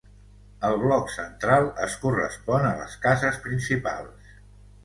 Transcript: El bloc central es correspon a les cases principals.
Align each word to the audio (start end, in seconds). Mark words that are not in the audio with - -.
El 0.69 0.77
bloc 0.83 1.11
central 1.15 1.69
es 1.87 1.97
correspon 2.05 2.67
a 2.71 2.75
les 2.81 2.99
cases 3.07 3.41
principals. 3.47 4.35